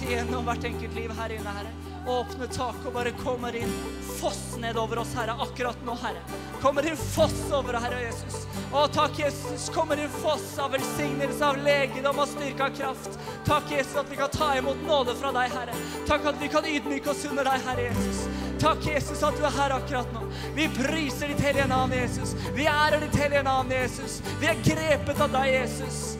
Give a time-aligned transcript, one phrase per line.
[0.00, 0.12] Herre.
[0.12, 1.70] Igjennom hvert enkelt liv her inne, Herre.
[2.06, 3.72] Åpne taket og bare kommer inn.
[4.20, 6.20] Foss ned over oss, Herre, akkurat nå, Herre.
[6.62, 8.46] Kommer inn foss over, Herre Jesus.
[8.72, 9.68] Å, takk, Jesus.
[9.74, 13.18] Kommer inn foss av velsignelse, av legedom, og styrke, av kraft.
[13.46, 15.78] Takk, Jesus, at vi kan ta imot nåde fra deg, Herre.
[16.06, 18.26] Takk at vi kan ydmyke oss under deg, Herre Jesus.
[18.62, 20.22] Takk, Jesus, at du er her akkurat nå.
[20.56, 22.36] Vi priser ditt hellige navn, Jesus.
[22.54, 24.22] Vi ærer ditt hellige navn, Jesus.
[24.40, 26.15] Vi er grepet av deg, Jesus.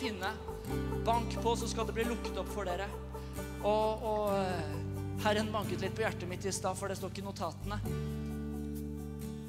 [0.00, 0.32] Finne.
[1.04, 2.88] Bank på, så skal det bli lukket opp for dere.
[3.60, 4.76] Og, og eh,
[5.24, 7.80] Herren banket litt på hjertet mitt i stad, for det står ikke i notatene.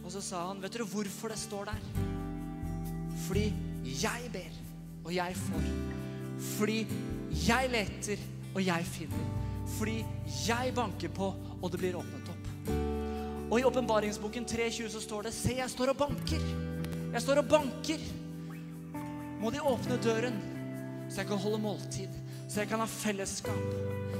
[0.04, 1.86] Og så sa han, vet dere hvorfor det står der?
[3.28, 3.46] Fordi
[4.02, 4.58] jeg ber,
[5.06, 5.70] og jeg får.
[6.58, 6.80] Fordi
[7.48, 9.28] jeg leter, og jeg finner.
[9.78, 10.02] Fordi
[10.48, 12.50] jeg banker på, og det blir åpnet opp.
[13.52, 16.44] Og i åpenbaringsboken 3.20 så står det Se, jeg står og banker.
[17.12, 18.04] Jeg står og banker.
[19.42, 20.36] Må de åpne døren,
[21.10, 22.14] så jeg kan holde måltid,
[22.46, 23.64] så jeg kan ha fellesskap.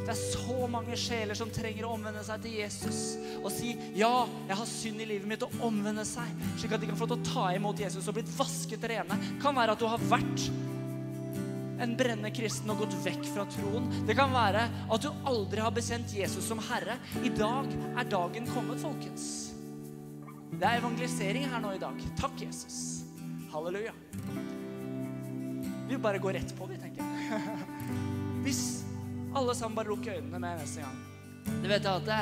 [0.02, 3.02] Det er så mange sjeler som trenger å omvende seg til Jesus
[3.38, 4.10] og si ja,
[4.50, 7.22] jeg har synd i livet mitt, og omvende seg, slik at de kan få lov
[7.22, 9.18] til å ta imot Jesus og blitt vasket rene.
[9.44, 10.48] Kan være at du har vært
[11.82, 13.90] en brennende kristen og gått vekk fra troen.
[14.10, 16.98] Det kan være at du aldri har bekjent Jesus som Herre.
[17.22, 19.28] I dag er dagen kommet, folkens.
[20.52, 22.02] Det er evangelisering her nå i dag.
[22.20, 22.82] Takk, Jesus.
[23.54, 23.96] Halleluja.
[25.92, 27.40] Vi bare går rett på, vi, tenker jeg.
[28.46, 28.62] Hvis
[29.36, 31.02] alle sammen bare lukker øynene med neste gang.
[31.60, 32.20] Du vet at det,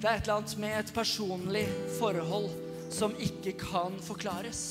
[0.00, 1.66] det er et eller annet med et personlig
[1.98, 2.48] forhold
[2.88, 4.62] som ikke kan forklares.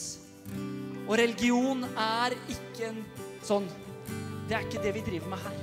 [1.05, 3.03] Og religion er ikke en
[3.45, 3.69] sånn
[4.49, 5.61] Det er ikke det vi driver med her.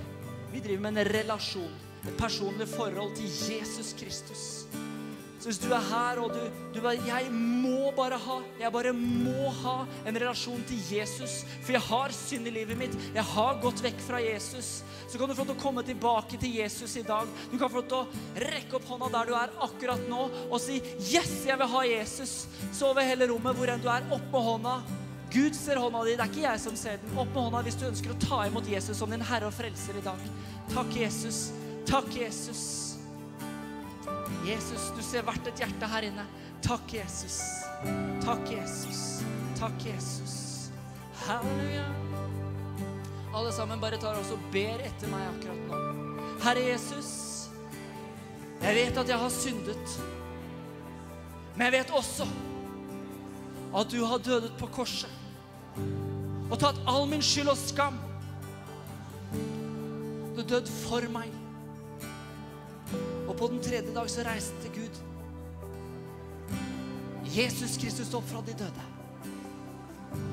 [0.52, 1.74] Vi driver med en relasjon.
[2.04, 4.63] Et personlig forhold til Jesus Kristus.
[5.44, 6.40] Så hvis du er her og du,
[6.72, 9.74] du bare, Jeg må bare ha Jeg bare må ha
[10.08, 11.42] en relasjon til Jesus.
[11.66, 12.94] For jeg har synd i livet mitt.
[13.12, 14.78] Jeg har gått vekk fra Jesus.
[15.04, 17.28] Så kan du få lov til å komme tilbake til Jesus i dag.
[17.50, 20.56] Du kan få lov til å rekke opp hånda der du er akkurat nå, og
[20.64, 22.46] si 'Yes, jeg vil ha Jesus'.
[22.72, 24.78] Så over hele rommet, hvor enn du er, opp med hånda.
[25.30, 26.16] Gud ser hånda di.
[26.16, 27.18] Det er ikke jeg som ser den.
[27.18, 30.00] Opp med hånda hvis du ønsker å ta imot Jesus som din Herre og Frelser
[30.00, 30.18] i dag.
[30.72, 31.52] Takk, Jesus.
[31.84, 32.83] Takk, Jesus.
[34.44, 36.24] Jesus, du ser hvert et hjerte her inne.
[36.64, 37.40] Takk, Jesus.
[38.24, 39.02] Takk, Jesus.
[39.58, 40.36] Takk, Jesus.
[41.24, 41.86] Halleluja.
[43.34, 45.80] Alle sammen bare tar oss og ber etter meg akkurat nå.
[46.44, 47.10] Herre Jesus,
[48.60, 49.96] jeg vet at jeg har syndet.
[51.54, 52.26] Men jeg vet også
[53.74, 55.10] at du har dødet på korset
[56.52, 57.96] og tatt all min skyld og skam.
[60.36, 61.32] Du døde for meg.
[63.34, 64.98] Og på den tredje dag så reiste Gud
[67.34, 68.84] Jesus Kristus opp fra de døde.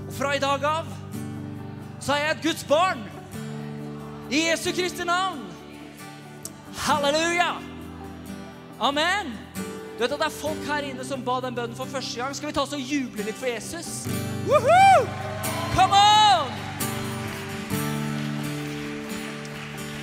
[0.07, 0.91] Og fra i dag av
[1.97, 3.01] så er jeg et Guds barn.
[4.29, 5.41] I Jesu Kristi navn.
[6.77, 7.55] Halleluja.
[8.79, 9.33] Amen.
[9.97, 12.37] Du vet at det er folk her inne som ba den bønnen for første gang.
[12.37, 14.05] Skal vi ta oss og juble litt for Jesus?
[14.45, 15.09] Woohoo!
[15.73, 16.53] Come on!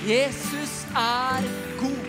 [0.03, 2.08] Jesus er god.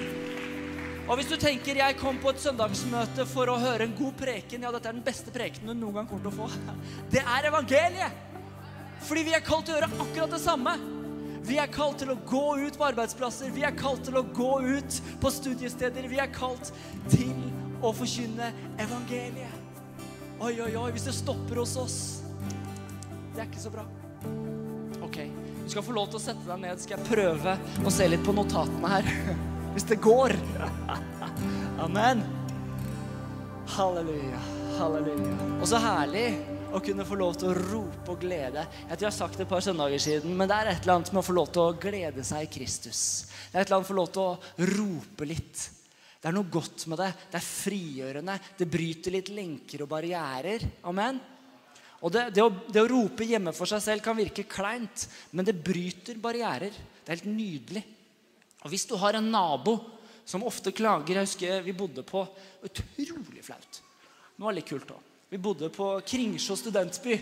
[1.10, 4.62] Og hvis du tenker jeg kom på et søndagsmøte for å høre en god preken,
[4.62, 6.76] ja, dette er den beste prekenen du noen gang kommer til å få.
[7.14, 8.20] Det er evangeliet.
[9.08, 10.76] Fordi vi er kalt til å gjøre akkurat det samme.
[11.48, 14.52] Vi er kalt til å gå ut på arbeidsplasser, vi er kalt til å gå
[14.60, 16.06] ut på studiesteder.
[16.06, 16.70] Vi er kalt
[17.10, 17.34] til
[17.80, 19.58] å forkynne evangeliet.
[20.38, 21.98] Oi, oi, oi, hvis det stopper hos oss
[23.34, 23.82] Det er ikke så bra.
[25.04, 25.18] Ok,
[25.64, 26.80] du skal få lov til å sette deg ned.
[26.80, 29.14] Skal jeg prøve å se litt på notatene her?
[29.74, 30.34] Hvis det går.
[31.84, 32.22] Amen.
[33.70, 34.40] Halleluja.
[34.78, 35.34] Halleluja.
[35.60, 36.24] Og så herlig
[36.74, 38.64] å kunne få lov til å rope og glede.
[38.66, 40.98] Jeg tror jeg har sagt det et par søndager siden, men det er et eller
[40.98, 43.02] annet med å få lov til å glede seg i Kristus.
[43.50, 45.66] Det er et eller annet med å få lov til å rope litt.
[46.20, 47.10] Det er noe godt med det.
[47.30, 48.36] Det er frigjørende.
[48.58, 50.66] Det bryter litt lenker og barrierer.
[50.90, 51.22] Amen.
[52.00, 55.06] Og det, det, å, det, å, rope hjemme for seg selv kan virke kleint,
[55.36, 56.74] men det bryter barrierer.
[56.74, 57.86] Det er helt nydelig.
[58.64, 59.78] Og hvis du har en nabo
[60.28, 62.22] som ofte klager Jeg husker vi bodde på
[62.62, 63.80] Utrolig flaut.
[64.36, 65.06] Det var litt kult òg.
[65.30, 67.14] Vi bodde på Kringsjå studentby.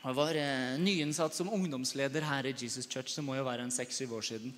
[0.00, 3.12] Jeg var eh, nyinnsatt som ungdomsleder her i Jesus Church.
[3.14, 4.54] Det må jo være en seks-syv år siden.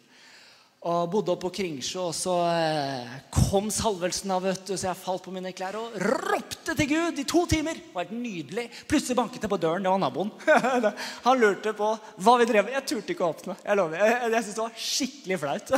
[0.83, 4.99] Og bodde oppe på Kringsjå, og så eh, kom salvelsen av, vet du, så jeg
[4.99, 7.79] falt på mine klær og ropte til Gud i to timer.
[7.79, 8.65] Det var helt nydelig.
[8.91, 9.85] Plutselig banket det på døren.
[9.87, 10.33] Det var naboen.
[11.29, 11.93] Han lurte på
[12.27, 12.75] hva vi drev med.
[12.81, 13.55] Jeg turte ikke å åpne.
[13.63, 14.03] Jeg lover.
[14.03, 15.71] Jeg, jeg, syntes det var skikkelig flaut.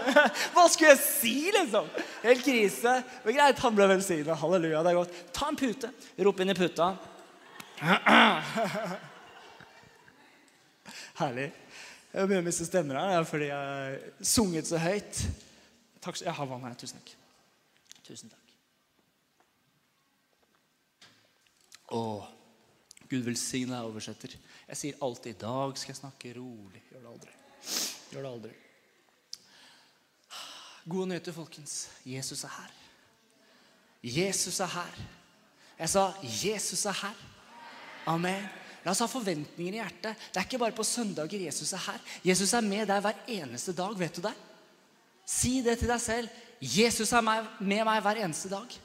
[0.58, 1.88] Hva skulle jeg si, liksom?
[2.26, 2.92] Helt krise.
[3.24, 4.36] Men greit, han ble velsigna.
[4.42, 5.16] Halleluja, det er godt.
[5.40, 5.88] Ta en pute.
[6.20, 6.92] Rop inn i puta.
[11.24, 11.48] Herlig.
[12.10, 15.20] Jeg begynner å miste stemmer her er fordi jeg sunget så høyt.
[16.02, 16.74] Takk, jeg har vann her.
[16.80, 17.12] Tusen takk.
[18.02, 18.54] Tusen takk.
[21.94, 22.02] Å,
[23.10, 24.34] Gud velsigne deg, oversetter.
[24.70, 26.82] Jeg sier alltid 'i dag skal jeg snakke rolig'.
[26.90, 27.32] Gjør det aldri.
[28.10, 28.52] Gjør det aldri.
[30.88, 31.90] Gode nyheter, folkens.
[32.04, 32.70] Jesus er her.
[34.02, 34.94] Jesus er her.
[35.78, 37.22] Jeg sa 'Jesus er her'.
[38.06, 38.59] Amen.
[38.84, 40.28] La oss ha forventninger i hjertet.
[40.32, 41.98] Det er ikke bare på søndager Jesus er her.
[42.24, 43.96] Jesus er med deg hver eneste dag.
[43.98, 44.36] Vet du det?
[45.28, 46.38] Si det til deg selv.
[46.60, 48.78] Jesus er med meg hver eneste dag.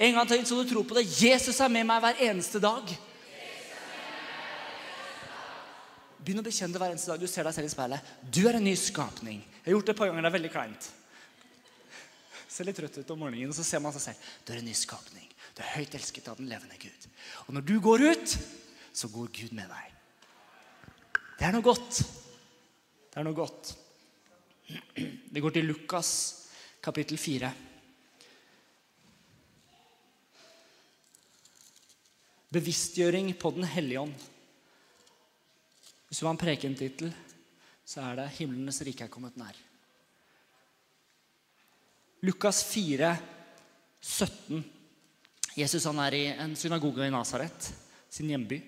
[0.00, 1.08] En gang til så du tror på det.
[1.12, 2.94] Jesus er med meg hver eneste dag.
[6.20, 7.20] Begynn å bekjenne det hver eneste dag.
[7.20, 8.14] Du ser deg selv i speilet.
[8.22, 9.42] Du er en ny skapning.
[9.60, 10.24] Jeg har gjort det et par ganger.
[10.24, 10.88] Det er veldig kleint.
[12.50, 14.30] Ser litt trøtt ut om morgenen, og så ser man seg selv.
[14.44, 15.29] Du er en ny skapning.
[15.54, 17.06] Du er høyt elsket av den levende Gud.
[17.46, 18.36] Og når du går ut,
[18.92, 19.96] så går Gud med deg.
[21.38, 22.02] Det er noe godt.
[23.10, 23.72] Det er noe godt.
[25.32, 26.10] Det går til Lukas
[26.82, 27.50] kapittel 4.
[32.50, 34.14] Bevisstgjøring på Den hellige ånd.
[36.08, 37.12] Hvis du har en prekentittel,
[37.86, 39.58] så er det 'Himlenes rike er kommet nær'.
[42.22, 43.16] Lukas 4,
[44.00, 44.64] 17.
[45.60, 47.70] Jesus han er i en synagoge i Nasaret,
[48.10, 48.60] sin hjemby.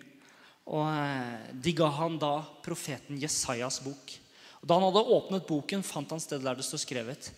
[0.70, 4.16] Og eh, De ga han da profeten Jesajas bok.
[4.60, 7.32] Og Da han hadde åpnet boken, fant han stedet der det står skrevet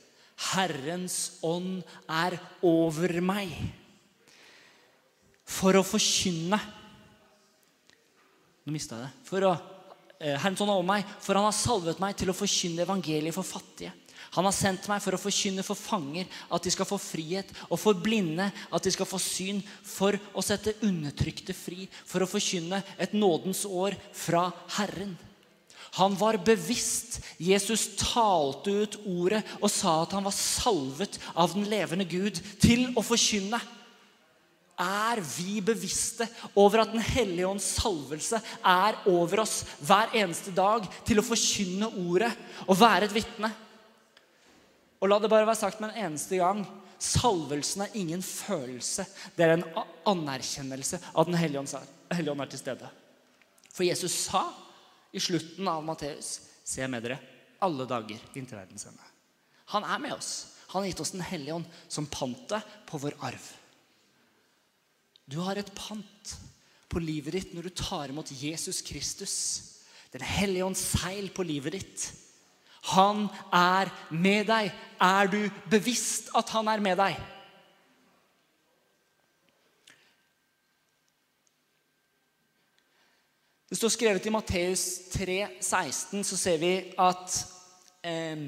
[0.54, 2.34] Herrens ånd er
[2.66, 3.52] over meg
[5.46, 6.58] for å forkynne
[8.64, 9.24] Nå mista jeg det.
[9.28, 9.50] For å,
[10.16, 13.36] eh, Herrens ånd er over meg, for han har salvet meg til å forkynne evangeliet
[13.36, 13.92] for fattige.
[14.34, 17.78] Han har sendt meg for å forkynne for fanger at de skal få frihet, og
[17.78, 22.82] for blinde at de skal få syn, for å sette undertrykte fri, for å forkynne
[22.98, 24.48] et nådens år fra
[24.78, 25.14] Herren.
[25.94, 27.20] Han var bevisst.
[27.38, 32.88] Jesus talte ut ordet og sa at han var salvet av den levende Gud til
[32.98, 33.60] å forkynne.
[34.74, 36.26] Er vi bevisste
[36.58, 41.92] over at Den hellige ånds salvelse er over oss hver eneste dag til å forkynne
[42.08, 42.32] ordet
[42.66, 43.52] og være et vitne?
[45.02, 46.64] Og la det bare være sagt med en eneste gang
[47.04, 49.06] salvelsen er ingen følelse.
[49.36, 49.66] Det er en
[50.08, 52.90] anerkjennelse av Den hellige ånd er til stede.
[53.74, 54.46] For Jesus sa
[55.14, 57.18] i slutten av Matteus Se med dere
[57.64, 59.10] alle dager inntil verdens ende.
[59.74, 60.30] Han er med oss.
[60.72, 63.44] Han har gitt oss Den hellige ånd som pantet på vår arv.
[65.28, 66.34] Du har et pant
[66.88, 69.36] på livet ditt når du tar imot Jesus Kristus.
[70.12, 72.04] Den hellige ånds seil på livet ditt.
[72.92, 74.72] Han er med deg.
[75.00, 77.16] Er du bevisst at han er med deg?
[83.74, 87.38] Det står skrevet i Matteus 3, 16, så ser vi at
[88.06, 88.44] eh,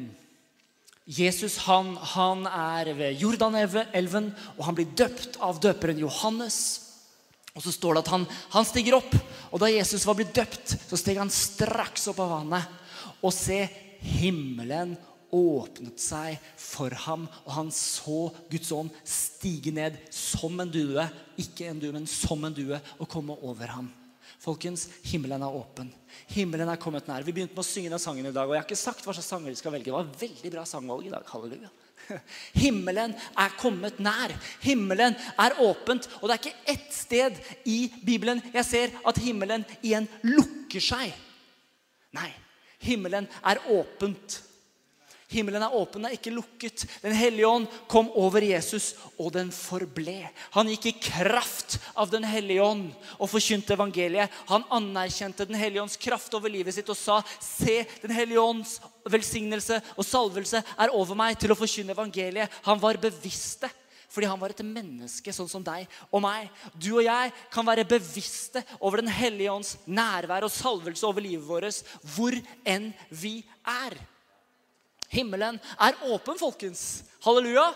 [1.07, 6.59] Jesus han, han, er ved Jordanelven, og han blir døpt av døperen Johannes.
[7.57, 9.17] Og så står det at han, han stiger opp,
[9.51, 12.79] og da Jesus var blitt døpt, så steg han straks opp av vannet.
[13.25, 13.65] Og se,
[14.07, 14.95] himmelen
[15.35, 21.05] åpnet seg for ham, og han så Guds ånd stige ned som en due.
[21.41, 23.91] Ikke en due, men som en due, og komme over ham.
[24.43, 25.89] Folkens, himmelen er åpen.
[26.31, 27.25] Himmelen er kommet nær.
[27.27, 28.47] Vi begynte med å synge den sangen i dag.
[28.47, 29.89] Og jeg har ikke sagt hva slags sanger vi skal velge.
[29.89, 31.27] Det var et veldig bra sangvalg i dag.
[31.33, 31.73] Halleluja.
[32.63, 34.35] Himmelen er kommet nær.
[34.63, 36.09] Himmelen er åpent.
[36.21, 41.15] Og det er ikke ett sted i Bibelen jeg ser at himmelen igjen lukker seg.
[42.17, 42.31] Nei,
[42.83, 44.43] Himmelen er åpent.
[45.27, 46.85] Himmelen er åpen, den er ikke lukket.
[47.03, 50.29] Den hellige ånd kom over Jesus, og den forble.
[50.55, 54.31] Han gikk i kraft av Den hellige ånd og forkynte evangeliet.
[54.47, 58.79] Han anerkjente Den hellige ånds kraft over livet sitt og sa, 'Se, Den hellige ånds
[59.05, 63.69] velsignelse og salvelse er over meg til å forkynne evangeliet.' Han var bevisste.
[64.17, 66.49] Fordi han var et menneske sånn som deg og meg.
[66.73, 71.45] Du og jeg kan være bevisste over Den hellige ånds nærvær og salvelse over livet
[71.45, 71.83] vårt
[72.15, 72.33] hvor
[72.65, 73.99] enn vi er.
[75.13, 77.05] Himmelen er åpen, folkens.
[77.27, 77.69] Halleluja.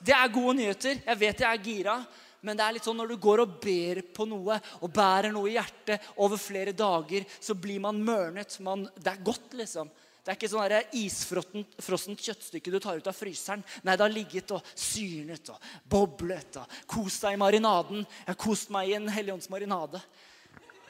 [0.00, 1.02] Det er gode nyheter.
[1.04, 1.98] Jeg vet jeg er gira.
[2.40, 5.50] Men det er litt sånn når du går og ber på noe og bærer noe
[5.50, 8.56] i hjertet over flere dager, så blir man mørnet.
[8.64, 9.92] Man, det er godt, liksom.
[10.22, 13.64] Det er ikke sånn isfrossent kjøttstykke du tar ut av fryseren.
[13.82, 18.04] Nei, det har ligget og syrnet og boblet og kost deg i marinaden.
[18.06, 19.98] Jeg har kost meg i en helligåndsmarinade.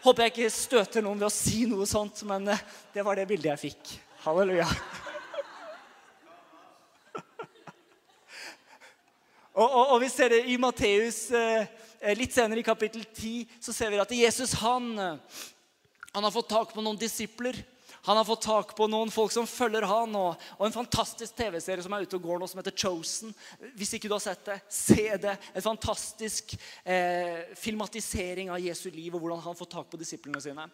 [0.05, 2.61] Håper jeg ikke støter noen ved å si noe sånt, men eh,
[2.93, 3.95] det var det bildet jeg fikk.
[4.27, 4.69] Halleluja.
[9.53, 11.67] Og, og, og, vi ser det i Matteus eh,
[12.01, 13.51] eh litt senere i kapittel 10.
[13.61, 17.61] Så ser vi at Jesus han, han har fått tak på noen disipler.
[18.03, 21.85] Han har fått tak på noen folk som følger han, og, og en fantastisk TV-serie
[21.85, 23.35] som er ute og går nå, som heter Chosen.
[23.79, 25.37] Hvis ikke du har sett det, se det.
[25.55, 30.67] En fantastisk eh, filmatisering av Jesu liv og hvordan han får tak på disiplene sine.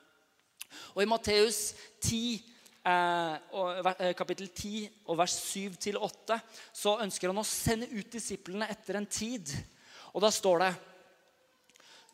[0.96, 2.56] Og i Matteus 10
[2.88, 3.34] Eh,
[3.98, 6.38] eh, kapittel 10 og vers 7-8,
[6.72, 9.50] så ønsker han å sende ut disiplene etter en tid.
[10.14, 10.74] Og da står det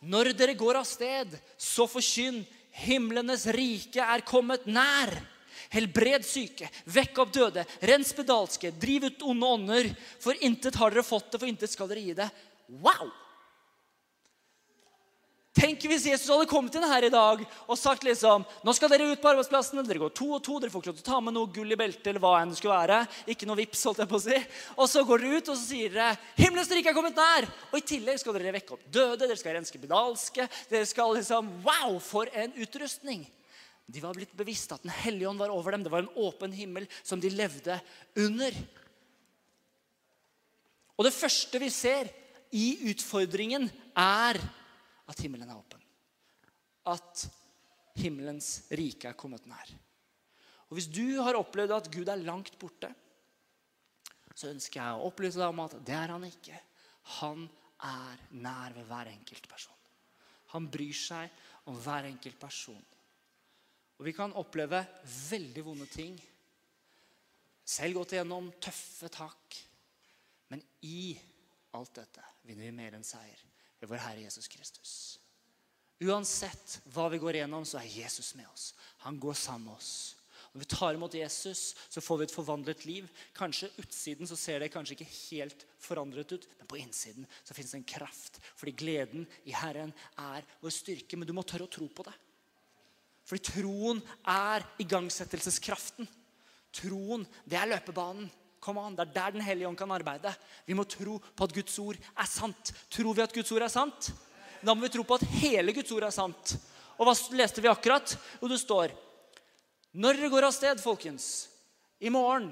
[0.04, 2.42] Når dere går av sted, så forkynn
[2.83, 5.12] himlenes rike er kommet nær.
[5.75, 9.90] Helbred syke, vekk opp døde, rens spedalske, driv ut onde ånder.
[10.23, 12.28] For intet har dere fått det, for intet skal dere gi det.
[12.83, 13.11] Wow!
[15.54, 19.06] Tenk hvis Jesus hadde kommet inn her i dag og sagt liksom Nå skal dere
[19.12, 19.84] ut på arbeidsplassen.
[19.87, 20.56] Dere går to og to.
[20.58, 22.50] Dere får ikke lov til å ta med noe gull i beltet eller hva enn
[22.50, 22.96] det skulle være.
[23.30, 24.40] Ikke noe vips, holdt jeg på å si.
[24.75, 26.08] Og så går dere ut og så sier dere
[26.40, 27.46] Himmelens rike er kommet nær.
[27.70, 29.20] Og i tillegg skal dere vekke opp døde.
[29.23, 30.49] Dere skal renske bedalske.
[30.73, 33.23] Dere skal liksom Wow, for en utrustning!
[33.87, 35.84] De var blitt bevisst at Den hellige ånd var over dem.
[35.87, 37.78] Det var en åpen himmel som de levde
[38.18, 38.58] under.
[40.99, 42.11] Og det første vi ser
[42.54, 44.38] i utfordringen, er
[45.11, 45.82] at himmelen er åpen.
[46.88, 47.26] At
[47.99, 49.73] himmelens rike er kommet nær.
[50.68, 52.90] Og Hvis du har opplevd at Gud er langt borte,
[54.34, 56.56] så ønsker jeg å opplyse deg om at det er han ikke.
[57.20, 57.44] Han
[57.84, 59.78] er nær ved hver enkelt person.
[60.54, 61.30] Han bryr seg
[61.70, 62.82] om hver enkelt person.
[63.99, 64.80] Og vi kan oppleve
[65.30, 66.16] veldig vonde ting.
[67.64, 69.61] Selv gått igjennom tøffe tak.
[70.50, 71.14] Men i
[71.78, 73.40] alt dette vinner vi mer enn seier
[73.85, 74.93] ved vår Herre Jesus Kristus.
[76.03, 78.73] Uansett hva vi går gjennom, så er Jesus med oss.
[79.05, 79.95] Han går sammen med oss.
[80.55, 83.07] Når vi tar imot Jesus, så får vi et forvandlet liv.
[83.35, 87.73] Kanskje utsiden så ser det kanskje ikke helt forandret ut, men på innsiden så fins
[87.75, 88.38] det en kraft.
[88.55, 91.19] Fordi gleden i Herren er vår styrke.
[91.19, 92.14] Men du må tørre å tro på det.
[93.26, 96.07] Fordi troen er igangsettelseskraften.
[96.75, 98.31] Troen, det er løpebanen.
[98.64, 100.33] Come an, Det er der Den hellige ånd kan arbeide.
[100.64, 102.73] Vi må tro på at Guds ord er sant.
[102.88, 104.12] Tror vi at Guds ord er sant?
[104.64, 106.54] Da må vi tro på at hele Guds ord er sant.
[106.97, 108.16] Og hva leste vi akkurat?
[108.40, 108.94] Jo, det står
[109.92, 111.49] Når dere går av sted, folkens,
[112.00, 112.49] i morgen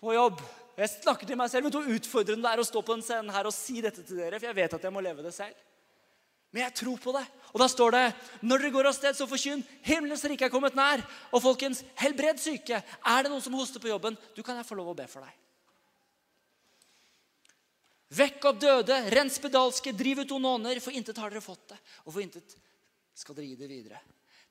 [0.00, 0.42] på jobb
[0.76, 3.32] Jeg snakker til meg selv, men hvor utfordrende det er å stå på den scenen
[3.32, 5.56] her og si dette til dere, for jeg vet at jeg må leve det selv.
[6.52, 7.22] Men jeg tror på det.
[7.56, 8.04] Og da står det
[8.44, 11.00] når dere går av sted, så forkynn himmelens rike er kommet nær.
[11.32, 12.82] Og folkens, helbred syke.
[12.84, 15.24] Er det noen som hoster på jobben, du kan jeg få lov å be for
[15.24, 15.38] deg.
[18.18, 21.78] Vekk opp døde, rens pedalske, driv ut ononer, for intet har dere fått det.
[22.04, 22.52] Og for intet
[23.16, 24.02] skal dere gi det videre.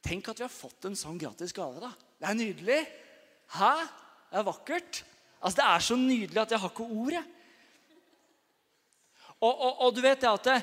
[0.02, 1.78] Tenk at vi har fått en sånn gratis gave.
[1.84, 1.92] da.
[2.18, 2.80] Det er nydelig.
[3.54, 3.70] Hæ?
[4.32, 5.04] Det er vakkert.
[5.40, 7.20] Altså, Det er så nydelig at jeg har ikke ord.
[9.46, 10.58] Og, og, og du vet det at det,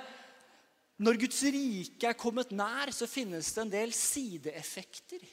[1.02, 5.24] når Guds rike er kommet nær, så finnes det en del sideeffekter.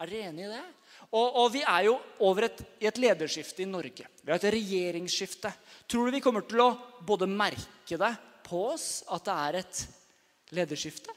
[0.00, 0.62] Er dere enig i det?
[1.10, 4.06] Og, og vi er jo over et, i et lederskifte i Norge.
[4.22, 5.50] Vi har et regjeringsskifte.
[5.90, 6.70] Tror du vi kommer til å
[7.06, 8.12] både merke det
[8.46, 9.82] på oss at det er et
[10.56, 11.14] lederskifte?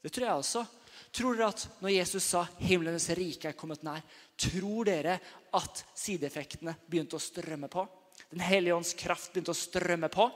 [0.00, 0.64] Det tror jeg også.
[1.12, 4.02] Tror dere at når Jesus sa 'himlenes rike er kommet nær',
[4.38, 5.20] tror dere
[5.52, 7.86] at sideeffektene begynte å strømme på?
[8.30, 10.30] Den hellige ånds kraft begynte å strømme på?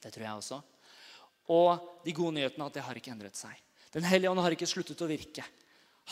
[0.00, 0.62] Det tror jeg også.
[1.52, 3.58] Og de gode nyhetene er at det har ikke endret seg.
[3.94, 5.44] Den hellige ånd har ikke sluttet å virke.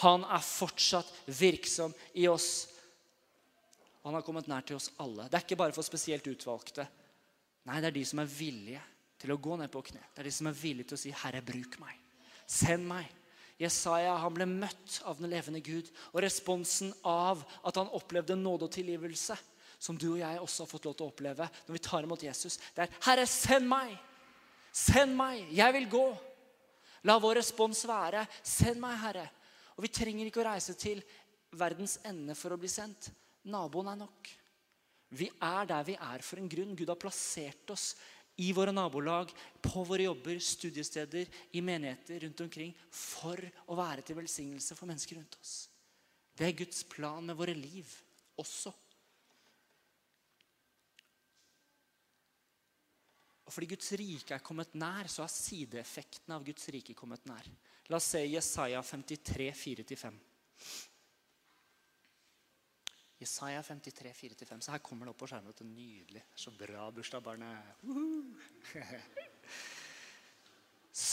[0.05, 2.69] Han er fortsatt virksom i oss.
[4.03, 5.29] Han har kommet nær til oss alle.
[5.29, 6.87] Det er ikke bare for spesielt utvalgte.
[7.69, 8.83] Nei, det er de som er villige
[9.23, 10.03] til å gå ned på kne.
[10.15, 11.99] Det er de som er villige til å si, 'Herre, bruk meg.
[12.47, 13.11] Send meg.'
[13.61, 15.91] Jesaja han ble møtt av den levende Gud.
[16.13, 19.37] Og responsen av at han opplevde nåde og tilgivelse,
[19.79, 22.23] som du og jeg også har fått lov til å oppleve når vi tar imot
[22.23, 23.99] Jesus, det er 'Herre, send meg'.
[24.73, 26.07] Send meg, jeg vil gå.
[27.09, 29.27] La vår respons være, send meg, Herre.
[29.77, 31.03] Og vi trenger ikke å reise til
[31.59, 33.11] verdens ende for å bli sendt.
[33.53, 34.31] Naboen er nok.
[35.13, 36.77] Vi er der vi er for en grunn.
[36.79, 37.93] Gud har plassert oss
[38.41, 43.37] i våre nabolag, på våre jobber, studiesteder, i menigheter rundt omkring for
[43.69, 45.57] å være til velsignelse for mennesker rundt oss.
[46.33, 47.91] Det er Guds plan med våre liv
[48.41, 48.73] også.
[53.53, 57.45] Og fordi Guds rike er kommet nær, så har sideeffektene av Guds rike kommet nær.
[57.93, 60.17] La oss se Jesaja 53, 4-5.
[63.21, 64.63] Jesaja 53, 4-5.
[64.65, 65.53] Så her kommer det opp på skjermen.
[65.53, 66.25] Det er nydelig.
[66.33, 67.85] Så bra bursdag, barnet.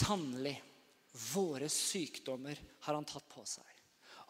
[0.00, 0.56] Sannelig,
[1.34, 3.68] våre sykdommer har han tatt på seg.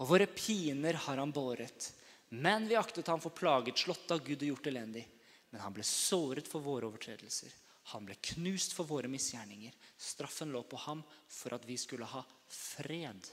[0.02, 1.92] Og våre piner har han båret.
[2.34, 5.06] Men vi aktet ham for plaget, slått av Gud og gjort elendig.
[5.54, 7.69] Men han ble såret for våre overtredelser.
[7.90, 9.74] Han ble knust for våre misgjerninger.
[9.98, 13.30] Straffen lå på ham for at vi skulle ha fred.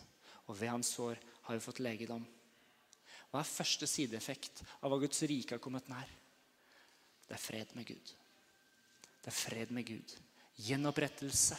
[0.48, 2.26] Og ved hans sår har vi fått legedom.
[3.32, 6.10] Hva er første sideeffekt av hva Guds rike har kommet nær?
[7.28, 8.14] Det er fred med Gud.
[9.22, 10.14] Det er fred med Gud.
[10.64, 11.58] Gjenopprettelse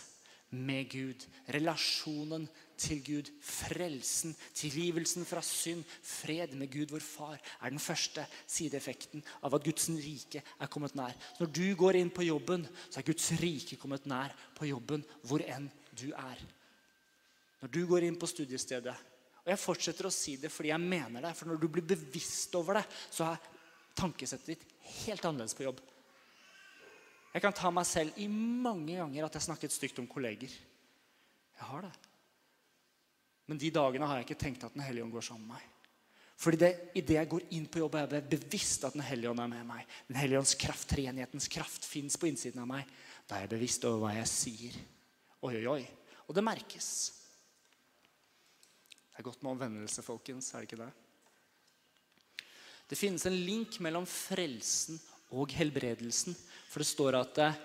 [0.56, 1.26] med Gud.
[1.52, 2.48] Relasjonen
[2.78, 3.30] til Gud.
[3.44, 9.66] Frelsen, tilgivelsen fra synd, fred med Gud, vår far, er den første sideeffekten av at
[9.66, 11.16] Guds rike er kommet nær.
[11.40, 15.44] Når du går inn på jobben, så er Guds rike kommet nær på jobben hvor
[15.44, 15.68] enn
[15.98, 16.40] du er.
[17.62, 18.94] Når du går inn på studiestedet
[19.42, 21.30] Og jeg fortsetter å si det fordi jeg mener det.
[21.34, 23.46] For når du blir bevisst over det, så er
[23.96, 24.66] tankesettet ditt
[25.06, 25.80] helt annerledes på jobb.
[27.32, 30.52] Jeg kan ta meg selv i mange ganger at jeg snakket stygt om kolleger.
[30.52, 31.94] Jeg har det.
[33.48, 35.74] Men de dagene har jeg ikke tenkt at Den hellige ånd går sammen med meg.
[36.38, 39.42] Fordi det, Idet jeg går inn på jobb, er jeg bevisst at Den hellige ånd
[39.42, 39.86] er med meg.
[40.06, 42.88] Den hellige ånds kraft, treenighetens kraft, fins på innsiden av meg.
[43.26, 44.76] Da er jeg bevisst over hva jeg sier.
[45.42, 45.82] Oi, oi, oi.
[46.28, 46.90] Og det merkes.
[48.92, 50.52] Det er godt med omvendelse, folkens.
[50.52, 50.92] Er det ikke det?
[52.88, 55.00] Det finnes en link mellom frelsen
[55.34, 56.36] og helbredelsen.
[56.70, 57.58] For det står at eh,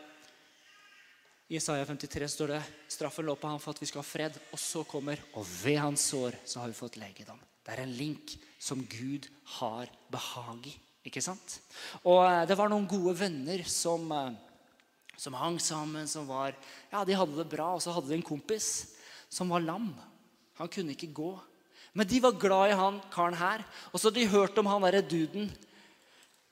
[1.54, 4.38] i Isaiah 53 står det straffen lå på ham for at vi skal ha fred.
[4.56, 7.38] Og så kommer Og ved hans sår så har vi fått legedom.
[7.62, 9.28] Det er en link som Gud
[9.60, 10.74] har behag i.
[11.06, 11.60] Ikke sant?
[12.02, 14.34] Og eh, det var noen gode venner som, eh,
[15.20, 16.56] som hang sammen, som var
[16.90, 17.76] Ja, de hadde det bra.
[17.76, 18.96] Og så hadde de en kompis
[19.30, 19.92] som var lam.
[20.58, 21.36] Han kunne ikke gå.
[21.94, 23.62] Men de var glad i han karen her.
[23.94, 25.54] Og så de hørt om han derre duden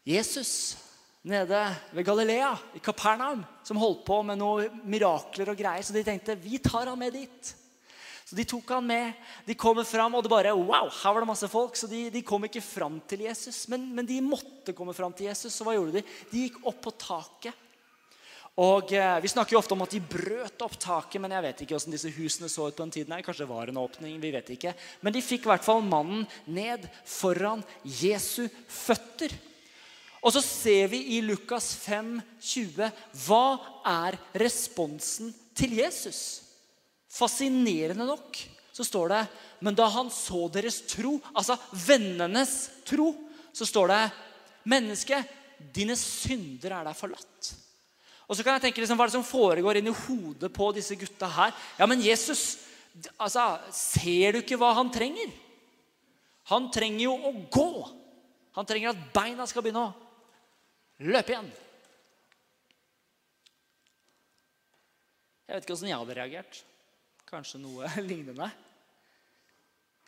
[0.06, 0.78] Jesus
[1.22, 1.62] nede
[1.94, 5.86] ved Galilea, i Kapernaum, som holdt på med noen mirakler og greier.
[5.86, 7.56] Så de tenkte vi tar han med dit.
[8.26, 9.14] Så De tok han med.
[9.46, 11.76] De kommer fram, og det bare wow, her var det masse folk.
[11.76, 13.66] Så de, de kom ikke fram til Jesus.
[13.68, 15.52] Men, men, de måtte komme fram til Jesus.
[15.52, 16.06] Så hva gjorde de?
[16.32, 17.68] De gikk opp på taket.
[18.62, 21.62] Og eh, Vi snakker jo ofte om at de brøt opp taket, men jeg vet
[21.64, 23.12] ikke hvordan disse husene så ut på den tiden.
[23.12, 23.26] her.
[23.26, 24.74] Kanskje det var en åpning, vi vet ikke.
[25.04, 29.36] Men de fikk i hvert fall mannen ned foran Jesu føtter.
[30.22, 32.90] Og så ser vi i Lukas 5, 20,
[33.26, 33.46] hva
[33.90, 36.42] er responsen til Jesus?
[37.12, 38.38] Fascinerende nok
[38.72, 39.22] så står det
[39.66, 41.58] Men da han så deres tro, altså
[41.88, 43.12] vennenes tro,
[43.54, 44.04] så står det
[44.72, 45.18] Menneske,
[45.74, 47.50] dine synder er deg forlatt.
[48.30, 50.96] Og så kan jeg tenke liksom, Hva er det som foregår inni hodet på disse
[50.96, 51.56] gutta her?
[51.80, 52.62] Ja, men Jesus,
[53.18, 55.34] altså, ser du ikke hva han trenger?
[56.54, 57.72] Han trenger jo å gå.
[58.56, 60.01] Han trenger at beina skal begynne å
[61.02, 61.48] Løp igjen!
[65.48, 66.60] Jeg vet ikke åssen jeg hadde reagert.
[67.28, 68.48] Kanskje noe lignende.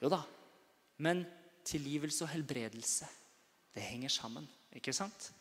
[0.04, 0.22] Jo da.
[1.02, 1.24] Men
[1.66, 3.08] tilgivelse og helbredelse,
[3.74, 5.32] det henger sammen, ikke sant?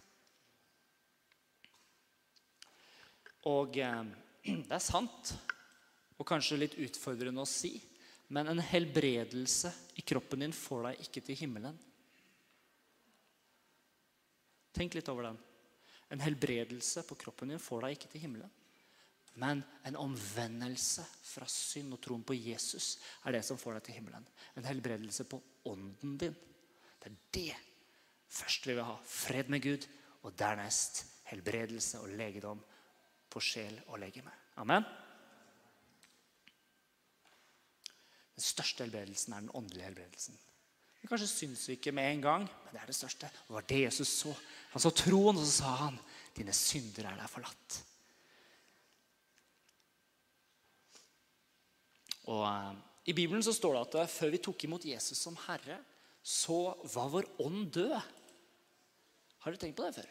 [3.50, 4.02] Og eh,
[4.68, 5.34] det er sant,
[6.16, 7.74] og kanskje litt utfordrende å si,
[8.32, 11.76] men en helbredelse i kroppen din får deg ikke til himmelen.
[14.72, 15.38] Tenk litt over den.
[16.12, 18.52] En helbredelse på kroppen din får deg ikke til himmelen.
[19.40, 23.96] Men en omvendelse fra synd og troen på Jesus er det som får deg til
[23.96, 24.26] himmelen.
[24.60, 26.36] En helbredelse på ånden din.
[27.00, 27.56] Det er det
[28.32, 28.98] først vi vil ha.
[29.08, 29.88] Fred med Gud,
[30.22, 32.60] og dernest helbredelse og legedom
[33.32, 34.30] på sjel og legeme.
[34.60, 34.84] Amen.
[38.36, 40.38] Den største helbredelsen er den åndelige helbredelsen.
[41.02, 43.26] Det kanskje syns vi ikke med en gang, men det er det største.
[43.26, 44.34] Det var det Jesus så.
[44.70, 45.98] Han så troen, og så sa han,
[46.32, 47.80] 'Dine synder er deg forlatt'.
[52.30, 52.76] Og eh,
[53.10, 55.80] I Bibelen så står det at uh, før vi tok imot Jesus som Herre,
[56.22, 57.98] så var vår ånd død.
[59.42, 60.10] Har dere tenkt på det før?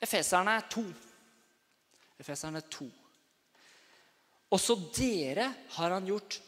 [0.00, 0.86] Efeserne 2.
[2.18, 2.88] Efeserne 2.
[4.56, 6.40] Også dere har han gjort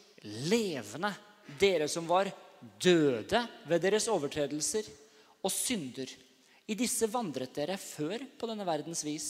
[0.49, 1.13] levende
[1.59, 2.29] dere som var
[2.81, 4.87] døde ved deres overtredelser
[5.43, 6.09] og synder.
[6.67, 9.29] I disse vandret dere før på denne verdens vis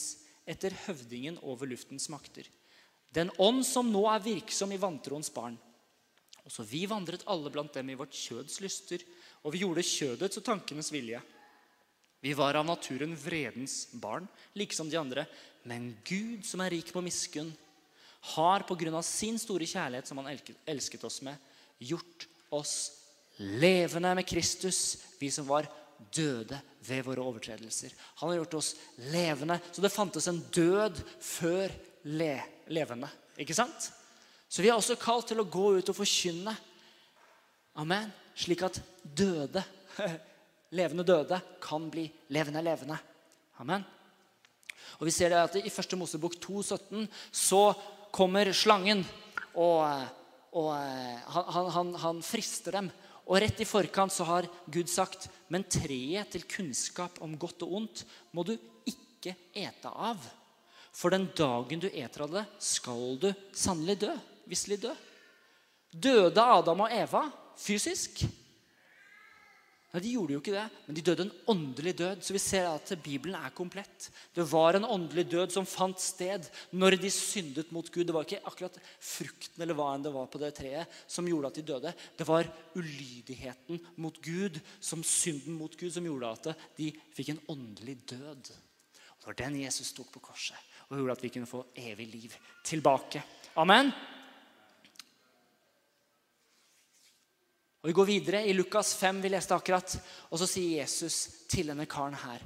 [0.49, 2.45] etter høvdingen over luftens makter.
[3.13, 5.55] Den ånd som nå er virksom i vantroens barn.
[6.43, 9.03] Også vi vandret alle blant dem i vårt kjøds lyster,
[9.43, 11.21] og vi gjorde kjødets og tankenes vilje.
[12.23, 15.25] Vi var av naturen vredens barn, like som de andre.
[15.67, 17.51] Men Gud, som er rik på miskunn,
[18.33, 21.35] har på grunn av sin store kjærlighet, som han elsket oss med,
[21.79, 22.75] gjort oss
[23.37, 25.67] levende med Kristus, vi som var
[26.13, 27.93] døde ved våre overtredelser.
[28.19, 28.73] Han har gjort oss
[29.13, 29.59] levende.
[29.71, 32.35] Så det fantes en død før le
[32.73, 33.09] levende.
[33.39, 33.89] Ikke sant?
[34.49, 36.53] Så vi er også kalt til å gå ut og forkynne.
[37.81, 38.11] Amen.
[38.37, 39.63] Slik at døde,
[40.77, 42.99] levende døde, kan bli levende levende.
[43.61, 43.85] Amen.
[44.99, 45.95] Og vi ser det at I 1.
[45.97, 47.63] Mosebok 2,17 så
[48.13, 49.01] kommer slangen,
[49.57, 49.81] og,
[50.53, 52.91] og han, han, han, frister dem.
[53.23, 57.77] Og rett i forkant så har Gud sagt, men treet til kunnskap om godt og
[57.79, 58.03] ondt
[58.35, 58.53] må du
[58.89, 60.19] ikke ete av.
[60.93, 64.13] For den dagen du eter av det, skal du sannelig dø.
[64.49, 64.91] Visselig dø.
[65.93, 67.25] Døde Adam og Eva
[67.59, 68.25] fysisk?
[69.93, 72.23] Nei, De gjorde jo ikke det, men de døde en åndelig død.
[72.25, 74.07] Så vi ser at Bibelen er komplett.
[74.33, 78.07] Det var en åndelig død som fant sted når de syndet mot Gud.
[78.09, 81.51] Det var ikke akkurat frukten eller hva enn det var på det treet som gjorde
[81.51, 81.93] at de døde.
[82.17, 87.43] Det var ulydigheten mot Gud, som synden mot Gud, som gjorde at de fikk en
[87.53, 88.49] åndelig død.
[88.49, 90.57] Og Det var den Jesus tok på korset
[90.89, 92.33] og gjorde at vi kunne få evig liv
[92.65, 93.21] tilbake.
[93.61, 93.93] Amen.
[97.83, 99.95] Og Vi går videre i Lukas 5, vi leste akkurat,
[100.31, 102.43] og så sier Jesus til denne karen her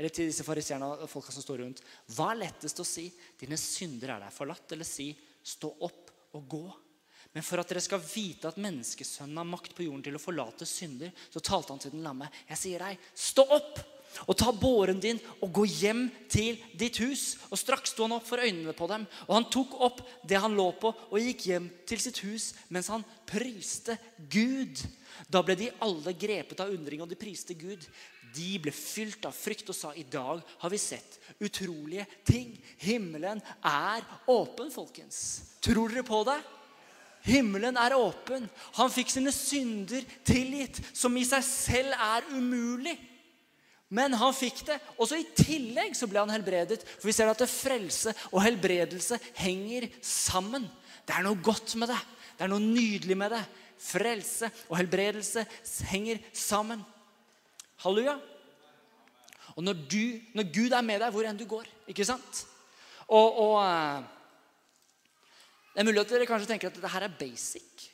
[0.00, 1.82] eller til disse fariseerne og folka som står rundt.
[2.16, 3.04] Hva er lettest å si?
[3.36, 4.72] Dine synder er deg forlatt.
[4.72, 5.10] Eller si,
[5.44, 6.62] stå opp og gå.
[7.36, 10.64] Men for at dere skal vite at menneskesønnen har makt på jorden til å forlate
[10.64, 12.30] synder, så talte han til den lamme.
[12.48, 13.82] Jeg sier deg, stå opp!
[14.26, 17.36] Og ta båren din og gå hjem til ditt hus.
[17.50, 20.56] Og Straks sto han opp for øynene på dem, og han tok opp det han
[20.58, 23.96] lå på, og gikk hjem til sitt hus mens han priste
[24.30, 24.82] Gud.
[25.30, 27.84] Da ble de alle grepet av undring, og de priste Gud.
[28.34, 32.54] De ble fylt av frykt og sa i dag har vi sett utrolige ting.
[32.78, 35.56] Himmelen er åpen, folkens.
[35.64, 36.38] Tror dere på det?
[37.26, 38.46] Himmelen er åpen.
[38.78, 42.96] Han fikk sine synder tilgitt, som i seg selv er umulig.
[43.90, 44.78] Men han fikk det.
[44.96, 46.84] Og så I tillegg så ble han helbredet.
[46.98, 50.68] For vi ser at frelse og helbredelse henger sammen.
[51.06, 51.98] Det er noe godt med det.
[52.38, 53.42] Det er noe nydelig med det.
[53.80, 55.42] Frelse og helbredelse
[55.90, 56.84] henger sammen.
[57.82, 58.14] Halleluja.
[59.56, 60.04] Og når, du,
[60.38, 62.44] når Gud er med deg hvor enn du går, ikke sant?
[63.10, 64.04] Og, og eh,
[65.74, 67.88] Det er mulig at dere kanskje tenker at dette her er basic.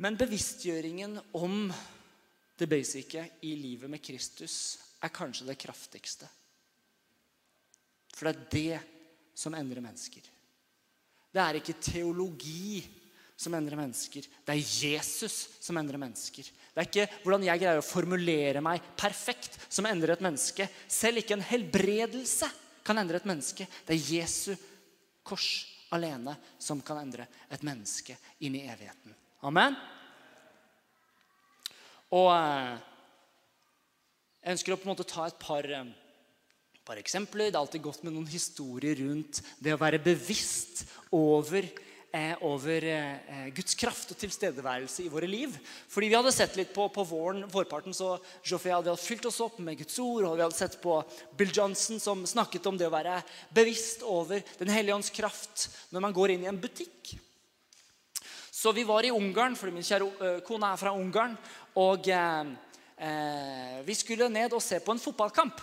[0.00, 1.72] Men bevisstgjøringen om
[2.60, 6.28] det basice i livet med Kristus er kanskje det kraftigste.
[8.14, 8.80] For det er det
[9.38, 10.24] som endrer mennesker.
[11.30, 12.82] Det er ikke teologi
[13.40, 14.26] som endrer mennesker.
[14.44, 16.44] Det er Jesus som endrer mennesker.
[16.44, 20.66] Det er ikke hvordan jeg greier å formulere meg perfekt, som endrer et menneske.
[20.90, 22.50] Selv ikke en helbredelse
[22.84, 23.64] kan endre et menneske.
[23.86, 24.52] Det er Jesu
[25.24, 25.48] kors
[25.94, 29.16] alene som kan endre et menneske inn i evigheten.
[29.48, 29.78] Amen.
[32.10, 32.78] Og eh,
[34.42, 35.92] jeg ønsker å på en måte ta et par, eh,
[36.86, 37.52] par, eksempler.
[37.52, 40.82] Det er alltid godt med noen historier rundt det å være bevisst
[41.14, 41.68] over,
[42.10, 42.88] eh, over
[43.54, 45.54] Guds kraft og tilstedeværelse i våre liv.
[45.86, 49.62] Fordi vi hadde sett litt på, på våren, vårparten, så Joffé hadde fylt oss opp
[49.62, 50.26] med Guds ord.
[50.26, 50.98] Og vi hadde sett på
[51.38, 53.20] Bill Johnson som snakket om det å være
[53.54, 57.20] bevisst over Den hellige ånds kraft når man går inn i en butikk.
[58.60, 61.32] Så vi var i Ungarn, fordi min kjære kone er fra Ungarn.
[61.78, 62.54] Og eh,
[62.96, 65.60] eh, vi skulle ned og se på en fotballkamp.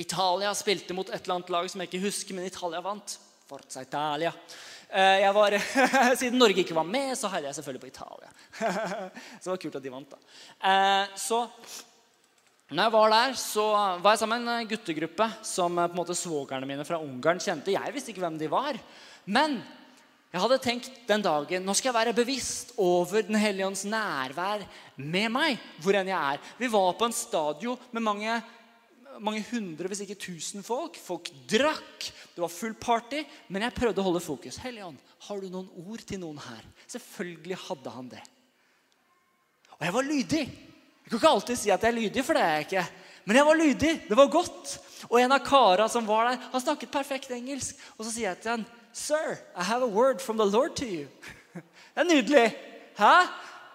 [0.00, 3.18] Italia spilte mot et eller annet lag som jeg ikke husker, men Italia vant.
[3.48, 4.32] Forza Italia.
[4.88, 5.56] Eh, var,
[6.20, 8.30] siden Norge ikke var med, så heide jeg selvfølgelig på Italia.
[9.40, 10.36] så det var kult at de vant, da.
[10.70, 11.42] Eh, så
[12.72, 13.66] når jeg var der, så
[14.00, 17.74] var jeg sammen med en guttegruppe som på en måte svogerne mine fra Ungarn kjente.
[17.74, 18.78] Jeg visste ikke hvem de var.
[19.28, 19.58] Men
[20.32, 24.64] jeg hadde tenkt den dagen nå skal jeg være bevisst over Den hellige ånds nærvær
[24.96, 26.40] med meg hvor enn jeg er.
[26.56, 28.38] Vi var på en stadion med mange,
[29.20, 30.96] mange hundre, hvis ikke tusen folk.
[30.96, 33.20] Folk drakk, det var full party.
[33.52, 34.56] Men jeg prøvde å holde fokus.
[34.64, 36.64] Hellige ånd, har du noen ord til noen her?
[36.96, 38.24] Selvfølgelig hadde han det.
[39.76, 40.44] Og jeg var lydig.
[40.48, 42.90] Jeg kan ikke alltid si at jeg er lydig, for det er jeg ikke.
[43.28, 43.96] Men jeg var lydig.
[44.08, 44.78] Det var godt.
[45.10, 47.76] Og en av kara som var der, han snakket perfekt engelsk.
[47.98, 50.86] Og så sier jeg til han Sir, I have a word from the Lord to
[50.86, 51.08] you.
[51.94, 52.46] Det er nydelig.
[52.96, 53.14] Hæ?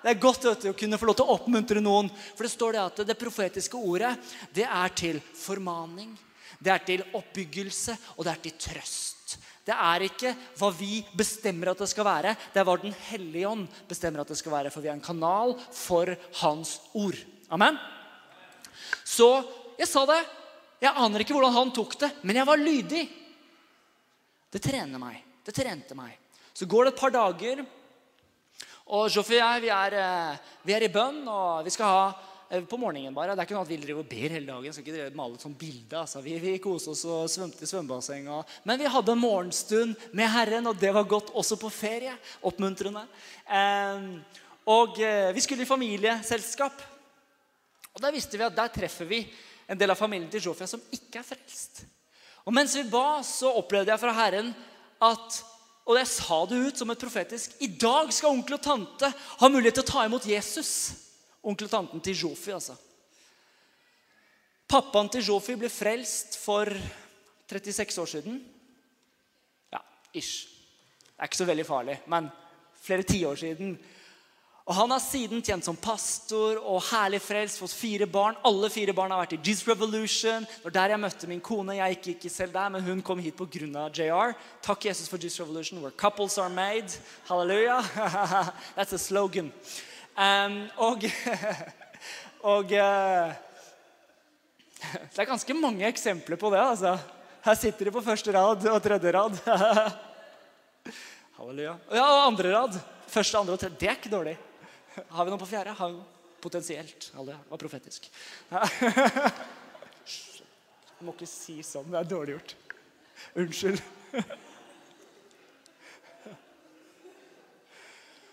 [0.01, 2.10] Det er godt du, å kunne få lov til å oppmuntre noen.
[2.38, 4.13] For det står det at det profetiske ordet
[4.56, 6.13] det er til formaning,
[6.62, 9.36] det er til oppbyggelse, og det er til trøst.
[9.67, 13.49] Det er ikke hva vi bestemmer at det skal være, det er hva Den hellige
[13.49, 14.71] ånd bestemmer at det skal være.
[14.71, 17.17] For vi er en kanal for Hans ord.
[17.51, 17.75] Amen.
[19.03, 19.27] Så
[19.80, 20.21] jeg sa det.
[20.80, 23.03] Jeg aner ikke hvordan han tok det, men jeg var lydig.
[24.51, 25.19] Det trener meg.
[25.45, 26.15] Det trente meg.
[26.53, 27.65] Så går det et par dager,
[28.88, 32.03] og Jofi og jeg vi er, eh, vi er i bønn, og vi skal ha
[32.49, 33.36] eh, på morgenen bare.
[33.36, 34.73] Det er ikke noe at vi driver og ber hele dagen.
[34.73, 35.99] skal ikke male et sånt bilde.
[35.99, 36.21] Altså.
[36.23, 38.29] Vi, vi koste oss og svømte i svømmebasseng.
[38.63, 42.15] Men vi hadde en morgenstund med Herren, og det var godt også på ferie.
[42.47, 43.03] Oppmuntrende.
[43.43, 44.07] Eh,
[44.67, 46.79] og eh, vi skulle i familieselskap.
[47.93, 49.23] Og Der visste vi at der treffer vi
[49.67, 51.83] en del av familien til Jofia som ikke er frelst.
[52.47, 54.53] Og mens vi ba, så opplevde jeg fra Herren
[55.03, 55.43] at
[55.88, 59.49] Og jeg sa det ut som et profetisk I dag skal onkel og tante ha
[59.51, 60.71] mulighet til å ta imot Jesus.
[61.47, 62.75] Onkel og tanten til Jofi, altså.
[64.67, 66.67] Pappaen til Jofi ble frelst for
[67.47, 68.41] 36 år siden.
[69.71, 69.79] Ja,
[70.12, 70.49] ish.
[71.07, 72.27] Det er ikke så veldig farlig, men
[72.83, 73.77] flere tiår siden
[74.67, 78.36] og Han har siden tjent som pastor og herlig frelst, fått fire barn.
[78.43, 80.43] Alle fire barn har vært i Jesus Revolution.
[80.43, 81.77] Det var der jeg møtte min kone.
[81.77, 83.86] Jeg gikk ikke selv der, men hun kom hit pga.
[83.95, 84.34] JR.
[84.62, 86.91] Takk Jesus for Jesus Revolution, where couples are made.
[87.30, 87.80] Halleluja.
[88.75, 89.53] That's a slogan.
[90.17, 91.06] Um, og
[92.58, 93.32] og uh,
[95.13, 96.60] Det er ganske mange eksempler på det.
[96.60, 96.97] altså.
[97.47, 99.39] Her sitter de på første rad og tredje rad.
[101.39, 101.77] Halleluja.
[101.88, 102.77] Ja, og andre rad.
[103.08, 103.80] Første, andre og tredje.
[103.80, 104.36] Det er ikke dårlig.
[105.15, 105.73] Har vi noen på fjerde?
[105.77, 106.13] Har vi noe?
[106.41, 107.10] Potensielt.
[107.17, 108.12] Alle var profetisk.
[110.97, 111.89] Du må ikke si sånn.
[111.91, 112.53] Det er dårlig gjort.
[113.41, 113.81] Unnskyld.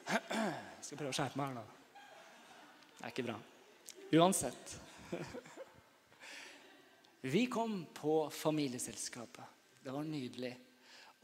[0.05, 0.21] Jeg
[0.85, 1.65] skal prøve å skjerpe meg her nå.
[2.99, 3.39] Det er ikke bra.
[4.21, 4.77] Uansett.
[7.25, 9.45] Vi kom på familieselskapet.
[9.81, 10.53] Det var nydelig.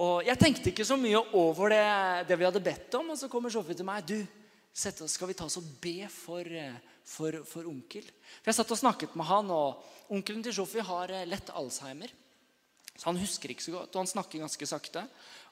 [0.01, 1.85] Og Jeg tenkte ikke så mye over det,
[2.33, 3.13] det vi hadde bedt om.
[3.13, 4.09] Og så kommer Sofie til meg.
[4.09, 4.17] Du,
[4.73, 8.07] sette skal vi ta oss og be for, eh, for, for onkel.
[8.41, 12.13] For Jeg satt og snakket med han, og onkelen til Shofi har eh, lett alzheimer.
[12.97, 15.07] Så han husker ikke så godt, og han snakker ganske sakte.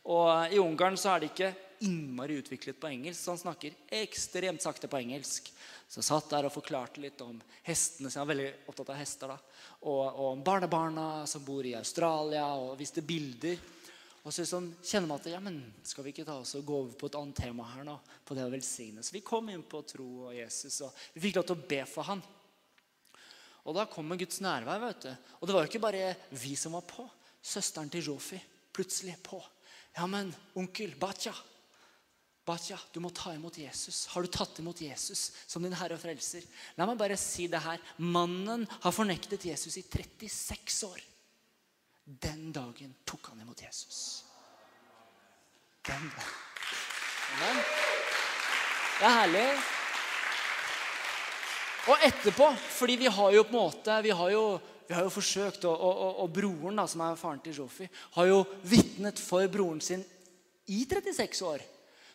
[0.08, 1.54] Og eh, I Ungarn så er det ikke
[1.86, 5.50] innmari utviklet på engelsk, så han snakker ekstremt sakte på engelsk.
[5.88, 8.18] Så jeg satt der og forklarte litt om hestene, sine.
[8.18, 9.32] jeg er veldig opptatt av hester.
[9.32, 9.38] da,
[9.80, 13.58] Og, og om barnebarna som bor i Australia, og viste bilder.
[14.26, 16.78] Og så sånn, kjenner man at ja, men skal vi ikke ta oss og gå
[16.82, 17.94] over på et annet tema her nå?
[18.26, 19.04] På det å velsigne.
[19.04, 21.80] Så vi kom inn på tro og Jesus, og vi fikk lov til å be
[21.88, 22.24] for han.
[23.68, 24.80] Og da kommer Guds nærvær.
[24.80, 25.12] vet du.
[25.40, 27.04] Og det var jo ikke bare vi som var på.
[27.42, 28.40] Søsteren til Jofi
[28.74, 29.40] plutselig på.
[29.96, 31.34] Ja, men onkel Batja,
[32.48, 34.06] Batja, du må ta imot Jesus.
[34.14, 36.46] Har du tatt imot Jesus som din herre og frelser?
[36.78, 37.82] La meg bare si det her.
[38.00, 41.02] Mannen har fornektet Jesus i 36 år.
[42.08, 44.24] Den dagen tok han imot Jesus.
[45.84, 47.58] Den dagen.
[48.98, 49.48] Det er herlig.
[51.88, 54.42] Og etterpå, fordi vi har jo på en måte Vi har jo,
[54.88, 58.28] vi har jo forsøkt, og, og, og, broren, da, som er faren til Jofi, har
[58.28, 60.04] jo vitnet for broren sin
[60.66, 61.64] i 36 år.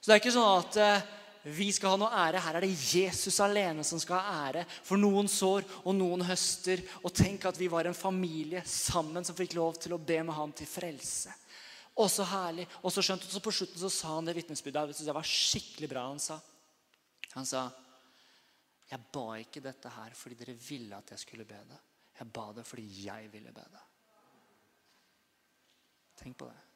[0.02, 1.06] Så det er ikke sånn at eh,
[1.44, 2.40] vi skal ha noe ære.
[2.40, 4.64] Her er det Jesus alene som skal ha ære.
[4.88, 6.80] For noen sår, og noen høster.
[7.04, 10.38] Og tenk at vi var en familie sammen som fikk lov til å be med
[10.38, 11.34] ham til frelse.
[12.00, 12.66] Og så herlig.
[12.82, 15.04] Og så skjønte så på slutten så sa han det vitnesbyrdet.
[15.04, 16.08] Det var skikkelig bra.
[16.14, 16.40] Han sa,
[17.36, 17.70] han sa
[18.94, 21.80] Jeg ba ikke dette her fordi dere ville at jeg skulle be det.
[22.20, 23.88] Jeg ba det fordi jeg ville be det.
[26.24, 26.73] Tenk på det.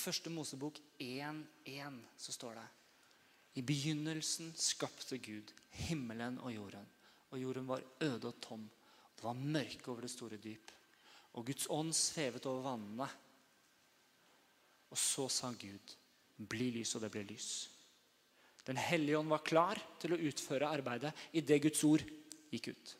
[0.00, 2.68] I første Mosebok 1.1 så står det
[3.60, 6.86] I begynnelsen skapte Gud himmelen og jorden.
[7.28, 8.62] Og jorden var øde og tom.
[9.12, 10.72] Det var mørke over det store dyp.
[11.36, 13.10] Og Guds ånd svevet over vannene.
[14.88, 15.92] Og så sa Gud,
[16.48, 17.50] bli lys, og det ble lys.
[18.64, 22.08] Den hellige ånd var klar til å utføre arbeidet idet Guds ord
[22.48, 22.96] gikk ut.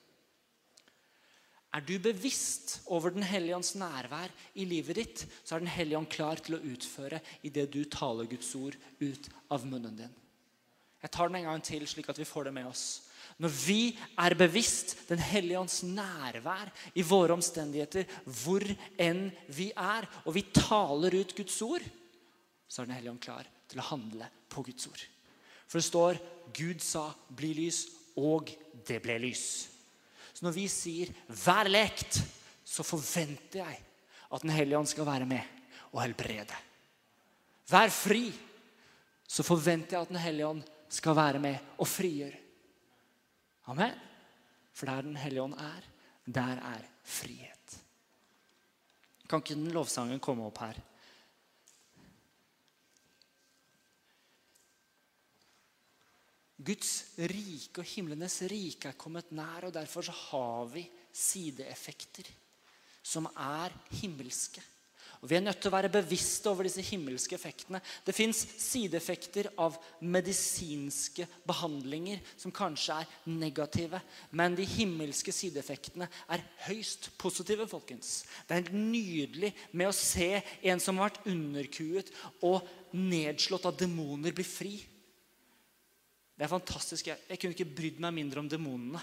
[1.71, 6.01] Er du bevisst over Den hellige ånds nærvær i livet ditt, så er Den hellige
[6.01, 10.17] ånd klar til å utføre i det du taler Guds ord ut av munnen din.
[11.01, 13.07] Jeg tar den en gang til, slik at vi får det med oss.
[13.41, 13.81] Når vi
[14.21, 18.67] er bevisst Den hellige ånds nærvær i våre omstendigheter, hvor
[19.01, 21.87] enn vi er, og vi taler ut Guds ord,
[22.69, 25.03] så er Den hellige ånd klar til å handle på Guds ord.
[25.71, 26.21] For det står
[26.53, 28.51] Gud sa 'bli lys', og
[28.87, 29.69] det ble lys.
[30.40, 32.16] Så når vi sier 'vær lekt',
[32.64, 33.81] så forventer jeg
[34.33, 35.42] at Den hellige ånd skal være med
[35.92, 36.57] og helbrede.
[37.68, 38.33] Vær fri,
[39.29, 42.38] så forventer jeg at Den hellige ånd skal være med og frigjøre.
[43.66, 43.92] Amen.
[44.72, 45.85] For der Den hellige ånd er,
[46.24, 47.76] der er frihet.
[49.29, 50.81] Kan ikke den lovsangen komme opp her?
[56.61, 62.29] Guds rike og himlenes rike er kommet nær, og derfor så har vi sideeffekter
[63.03, 64.62] som er himmelske.
[65.20, 67.81] Og Vi er nødt til å være bevisste over disse himmelske effektene.
[68.07, 74.01] Det fins sideeffekter av medisinske behandlinger som kanskje er negative.
[74.33, 77.68] Men de himmelske sideeffektene er høyst positive.
[77.68, 78.25] folkens.
[78.49, 82.09] Det er nydelig med å se en som har vært underkuet
[82.40, 82.64] og
[82.96, 84.75] nedslått av demoner, bli fri.
[86.40, 87.09] Det er fantastisk.
[87.11, 89.00] Jeg, kunne ikke brydd meg mindre om demonene.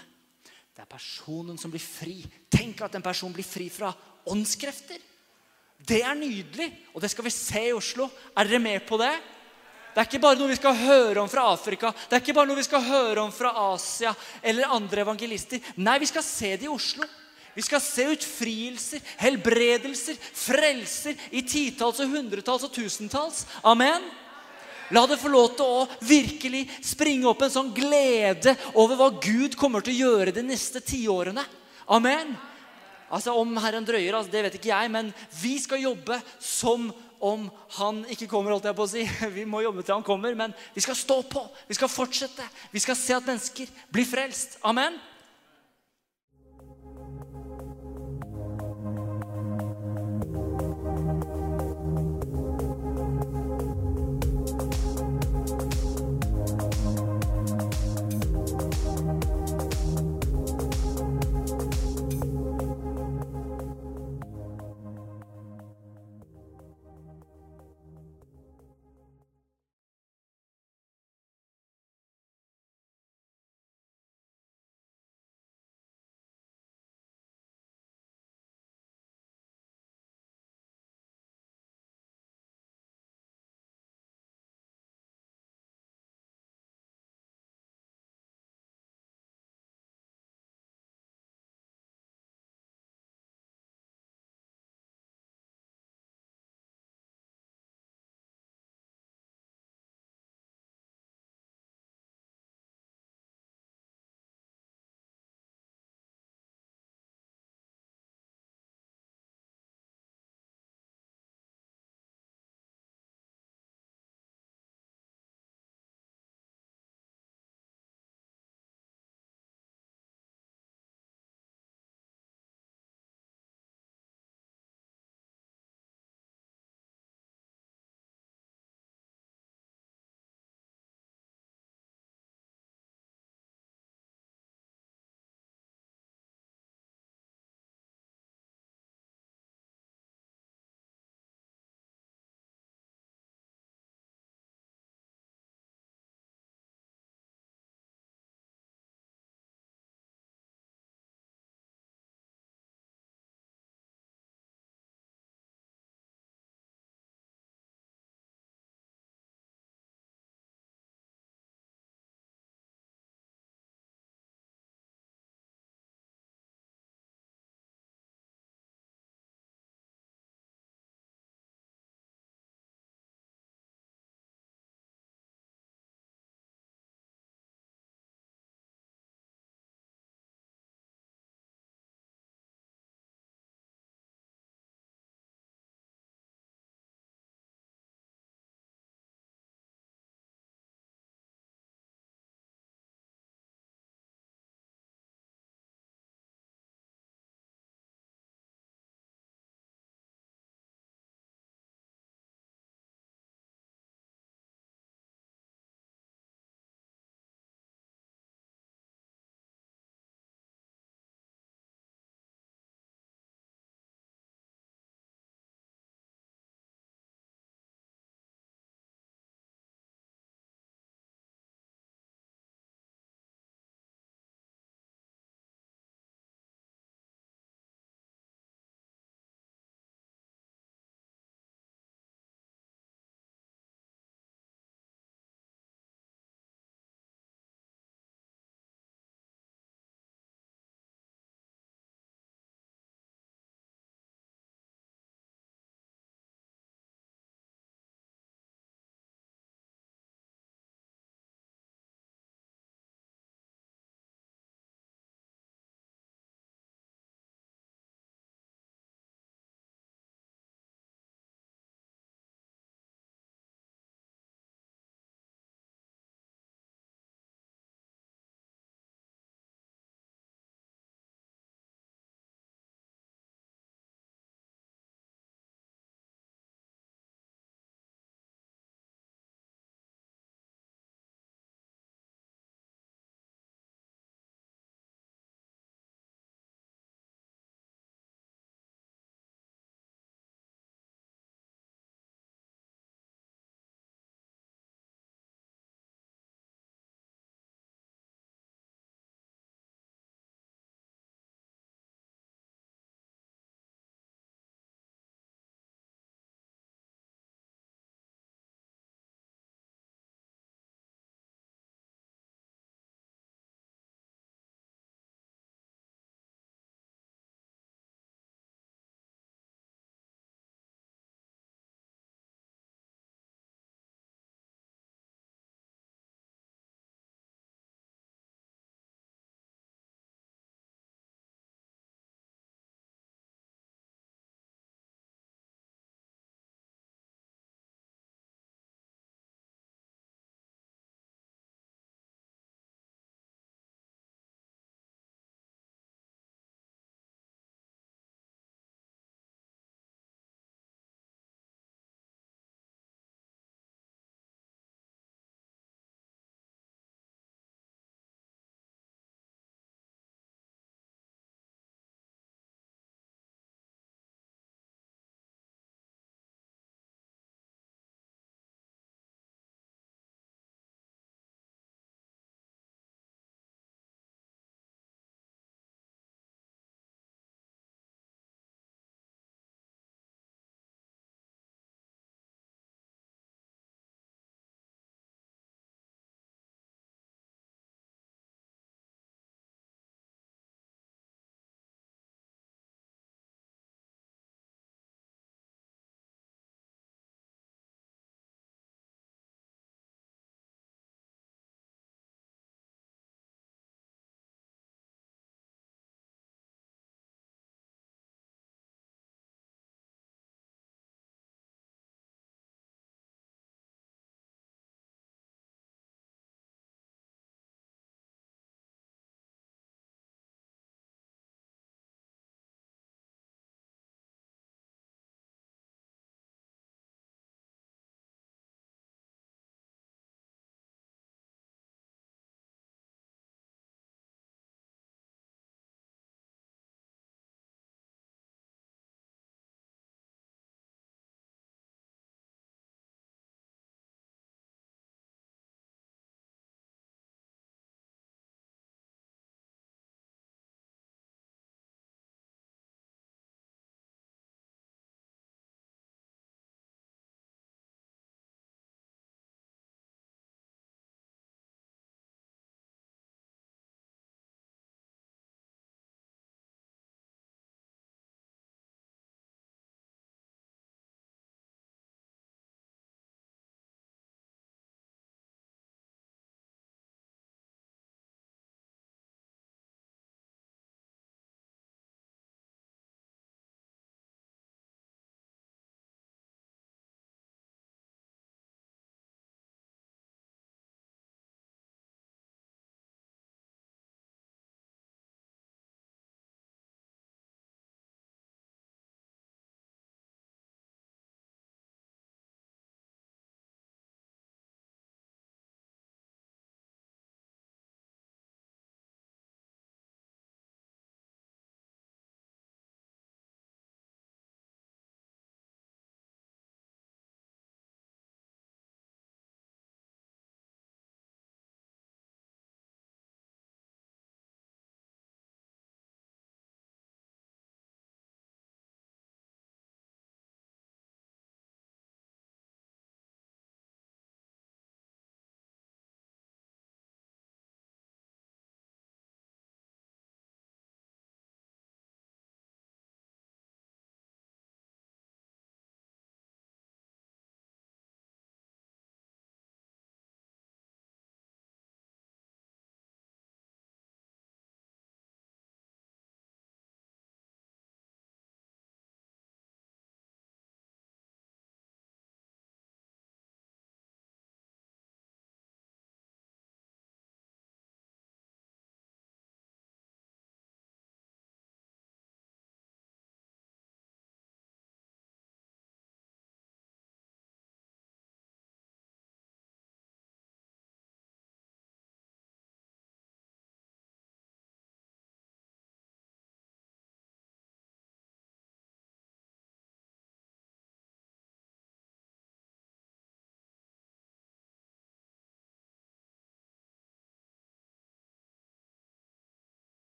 [0.74, 2.16] Det er personen som blir fri.
[2.50, 3.92] Tenk at en person blir fri fra
[4.26, 4.98] åndskrefter.
[5.78, 8.08] Det er nydelig, og det skal vi se i Oslo.
[8.34, 9.12] Er dere med på det?
[9.94, 12.50] Det er ikke bare noe vi skal høre om fra Afrika, det er ikke bare
[12.50, 15.62] noe vi skal høre om fra Asia eller andre evangelister.
[15.78, 17.06] Nei, vi skal se det i Oslo.
[17.54, 23.46] Vi skal se utfrielser, helbredelser, frelser i titalls og hundretalls og tusentalls.
[23.62, 24.10] Amen.
[24.94, 29.56] La det få lov til å virkelig springe opp en sånn glede over hva Gud
[29.58, 31.44] kommer til å gjøre de neste tiårene.
[31.88, 32.32] Amen.
[33.08, 37.48] Altså Om Herren drøyer, altså, det vet ikke jeg, men vi skal jobbe som om
[37.78, 38.52] han ikke kommer.
[38.54, 39.04] holdt jeg på å si.
[39.38, 41.42] Vi må jobbe til han kommer, men vi skal stå på.
[41.66, 42.44] Vi skal fortsette.
[42.70, 44.58] Vi skal se at mennesker blir frelst.
[44.62, 44.94] Amen.